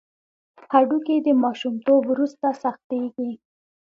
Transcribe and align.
هډوکي 0.73 1.17
د 1.27 1.29
ماشومتوب 1.43 2.01
وروسته 2.11 2.47
سختېږي. 2.63 3.31